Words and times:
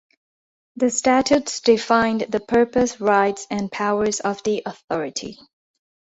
The 0.77 0.89
statutes 0.89 1.59
define 1.59 2.27
the 2.27 2.39
purpose, 2.39 2.99
rights 2.99 3.45
and 3.51 3.71
powers 3.71 4.19
of 4.19 4.41
the 4.41 4.63
authority. 4.65 5.37